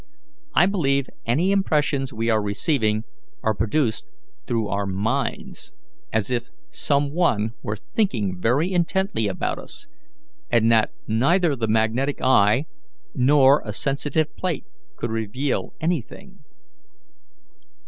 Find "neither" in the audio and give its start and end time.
11.05-11.55